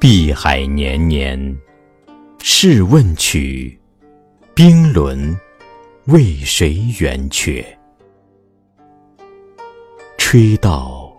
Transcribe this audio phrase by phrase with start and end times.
[0.00, 1.60] 碧海年年，
[2.38, 3.78] 试问曲，
[4.54, 5.38] 冰轮
[6.06, 7.62] 为谁圆缺？
[10.16, 11.14] 吹到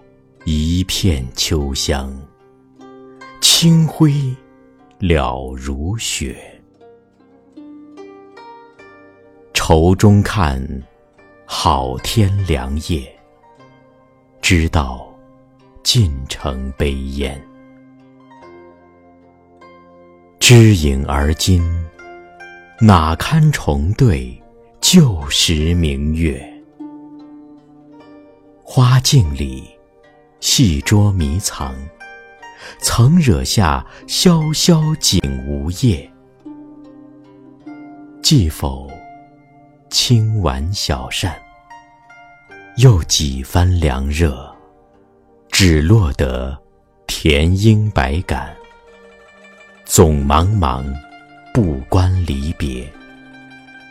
[0.45, 2.11] 一片秋香，
[3.39, 4.11] 清辉
[4.97, 6.35] 了如雪。
[9.53, 10.59] 愁中看，
[11.45, 13.15] 好天良夜，
[14.41, 15.07] 知道
[15.83, 17.39] 尽成悲烟。
[20.53, 21.63] 知影而今，
[22.81, 24.37] 哪堪重对
[24.81, 26.45] 旧时明月？
[28.61, 29.63] 花径里，
[30.41, 31.73] 细捉迷藏，
[32.81, 36.11] 曾惹下萧萧景无叶。
[38.21, 38.91] 既否
[39.89, 41.33] 轻挽小扇，
[42.75, 44.53] 又几番凉热，
[45.49, 46.61] 只落得
[47.07, 48.53] 田英百感。
[49.93, 50.85] 总茫茫，
[51.53, 52.89] 不关离别。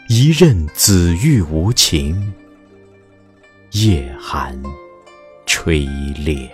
[0.09, 2.33] 一任紫玉无情，
[3.73, 4.59] 夜寒
[5.45, 5.81] 吹
[6.17, 6.51] 裂。